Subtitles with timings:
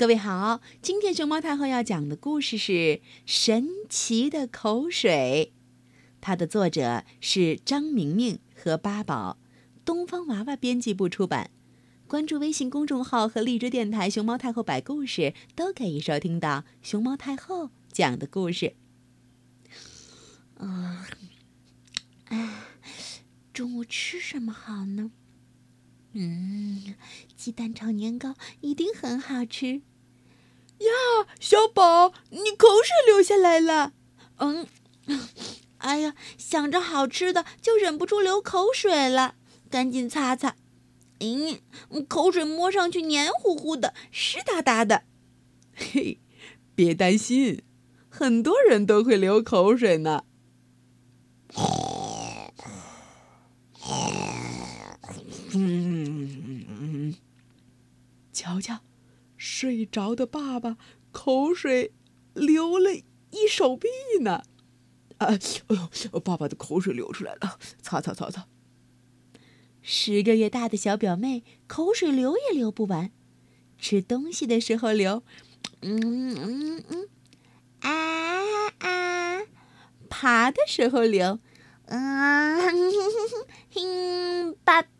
[0.00, 2.72] 各位好，今天熊猫太后要讲的故事是
[3.26, 5.52] 《神奇的口水》，
[6.22, 9.36] 它的作者是张明明和八宝，
[9.84, 11.50] 东方娃娃编辑部出版。
[12.06, 18.76] 关注微信公众号和荔枝电台“熊猫太后摆故事”，都可以收听到熊猫太后讲的故事。
[20.56, 21.06] 啊，
[22.24, 22.54] 哎，
[23.52, 25.10] 中午吃什么好呢？
[26.14, 26.94] 嗯，
[27.36, 29.82] 鸡蛋炒年糕一定很好吃。
[30.80, 33.92] 呀，小宝，你口水流下来了。
[34.36, 34.66] 嗯，
[35.78, 39.34] 哎呀，想着好吃的就忍不住流口水了，
[39.70, 40.56] 赶紧擦擦。
[41.20, 41.60] 嗯，
[42.08, 45.04] 口水摸上去黏糊糊的，湿哒哒的。
[45.74, 46.18] 嘿，
[46.74, 47.62] 别担心，
[48.08, 50.24] 很多人都会流口水呢。
[55.52, 57.14] 嗯，
[58.32, 58.78] 瞧瞧。
[59.40, 60.76] 睡着的爸爸
[61.12, 61.94] 口水
[62.34, 63.88] 流了一手臂
[64.20, 64.42] 呢，
[65.16, 65.38] 啊，哎
[66.12, 68.46] 呦，爸爸的口水流出来了，擦擦擦擦。
[69.80, 73.10] 十个月大的小表妹口水流也流不完，
[73.78, 75.22] 吃东西的时候流，
[75.80, 77.08] 嗯嗯嗯，
[77.80, 79.40] 啊啊，
[80.10, 81.38] 爬的时候流，
[81.86, 82.58] 啊，
[83.72, 84.88] 哼，叭叭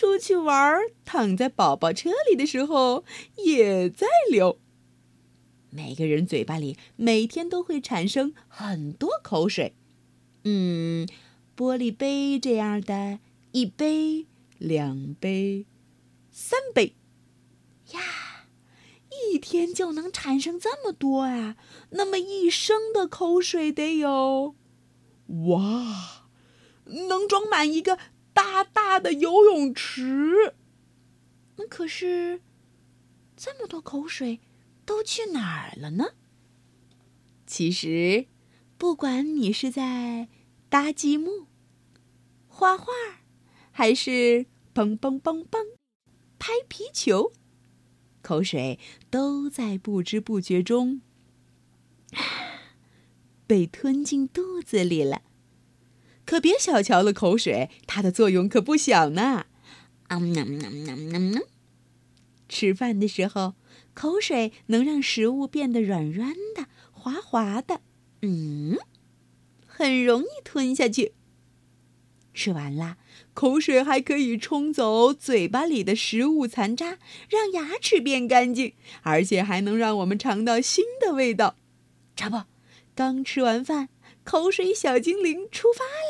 [0.00, 3.04] 出去玩，躺在宝宝车里的时候
[3.36, 4.58] 也在流。
[5.68, 9.74] 每个人嘴巴里每天都会产生很多口水。
[10.44, 11.06] 嗯，
[11.54, 13.18] 玻璃杯这样的，
[13.52, 14.24] 一杯、
[14.56, 15.66] 两杯、
[16.30, 16.94] 三杯，
[17.92, 18.00] 呀，
[19.10, 21.56] 一天就能产生这么多啊！
[21.90, 24.54] 那么一升的口水得有，
[25.48, 26.24] 哇，
[26.86, 27.98] 能装满一个。
[28.32, 30.54] 大大的游泳池，
[31.56, 32.42] 那可是
[33.36, 34.40] 这么多口水
[34.84, 36.14] 都去哪儿了呢？
[37.46, 38.26] 其实，
[38.78, 40.28] 不管你是在
[40.68, 41.46] 搭积木、
[42.46, 42.92] 画画，
[43.72, 45.66] 还是蹦蹦蹦蹦
[46.38, 47.32] 拍皮球，
[48.22, 48.78] 口水
[49.10, 51.02] 都在不知不觉中
[53.46, 55.22] 被吞进肚子里了。
[56.30, 59.46] 可别小瞧了口水，它的作用可不小呢。
[60.06, 61.42] 啊喵喵喵喵喵！
[62.48, 63.54] 吃饭的时候，
[63.94, 67.80] 口水能让食物变得软软的、滑滑的，
[68.22, 68.78] 嗯，
[69.66, 71.14] 很容易吞下去。
[72.32, 72.98] 吃完了，
[73.34, 76.98] 口水还可以冲走嘴巴里的食物残渣，
[77.28, 81.56] 让牙齿变干净，而且还能让我们尝到新的味道。
[82.14, 82.42] 这不，
[82.94, 83.88] 刚吃完饭。
[84.22, 86.09] 口水小精灵出发啦！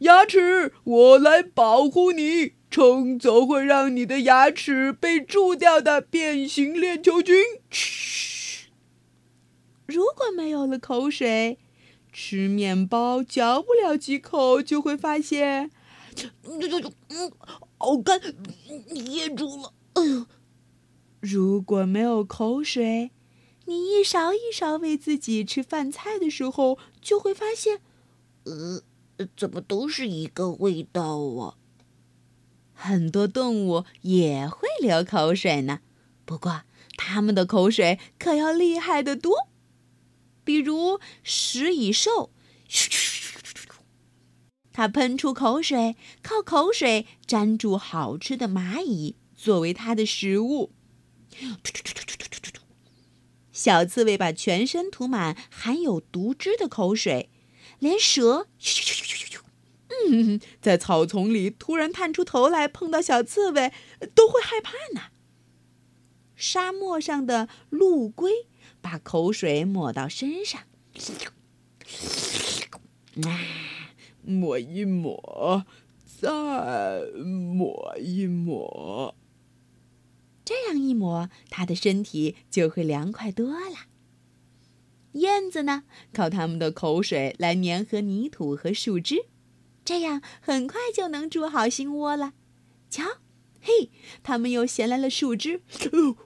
[0.00, 2.52] 牙齿，我来保护你。
[2.70, 7.36] 冲走会让你的牙齿被蛀掉的变形链球菌。
[7.70, 8.68] 嘘！
[9.86, 11.58] 如果没有了口水，
[12.12, 15.70] 吃面包嚼不了几口就会发现，
[16.44, 17.32] 嗯，
[17.78, 18.20] 好干，
[18.90, 19.72] 噎住了。
[19.94, 20.26] 哎呦！
[21.20, 23.10] 如果没有口水。
[23.64, 27.80] 你一勺一勺喂自己吃饭菜的时候，就会发现，
[28.44, 28.82] 呃，
[29.36, 31.56] 怎么都是一个味道啊？
[32.72, 35.80] 很多动物也会流口水呢，
[36.24, 36.62] 不过
[36.96, 39.48] 它们的口水可要厉害得多。
[40.44, 42.30] 比如食蚁兽，
[44.72, 50.72] 它喷出口水，靠口水粘住好吃的蚂蚁作为它的食物。
[53.52, 57.28] 小刺猬把全身涂满含有毒汁的口水，
[57.78, 58.46] 连蛇，
[60.10, 63.72] 嗯， 在草丛里突然探出头来碰到小刺猬，
[64.14, 65.10] 都会害怕呢。
[66.36, 68.46] 沙漠上的陆龟
[68.80, 70.62] 把口水抹到身上，
[74.22, 75.66] 抹一抹，
[76.20, 76.30] 再
[77.24, 79.16] 抹一抹。
[80.44, 83.87] 这样一抹，它的身体就会凉快多了。
[85.18, 89.26] 燕子呢，靠它们的口水来粘合泥土和树枝，
[89.84, 92.32] 这样很快就能筑好新窝了。
[92.90, 93.04] 瞧，
[93.60, 93.90] 嘿，
[94.22, 95.60] 它们又衔来了树枝，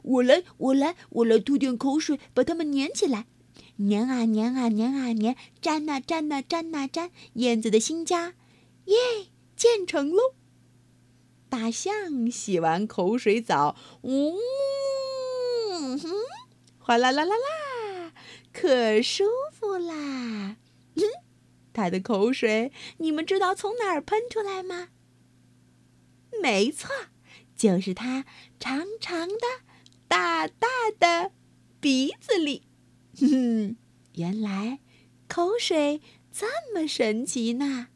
[0.02, 3.26] 我来，我来，我来吐点口水，把它们粘起来。
[3.78, 8.34] 粘啊粘啊粘啊粘，粘啊粘啊粘啊粘，燕子的新家，
[8.84, 8.96] 耶，
[9.56, 10.34] 建成喽！
[11.48, 14.34] 大象洗完口水澡，呜，
[16.78, 17.46] 哗啦啦啦啦，
[18.52, 20.56] 可舒服啦！
[20.94, 21.02] 嗯，
[21.72, 24.88] 它的口水，你们知道从哪儿喷出来吗？
[26.42, 26.88] 没错，
[27.56, 28.24] 就是它
[28.60, 29.46] 长长的、
[30.06, 30.68] 大大
[30.98, 31.32] 的
[31.80, 32.64] 鼻子里。
[33.18, 33.76] 哼，
[34.14, 34.80] 原来
[35.28, 36.00] 口水
[36.30, 37.88] 这么神奇呢！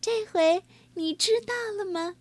[0.00, 0.62] 这回
[0.94, 2.16] 你知道了吗？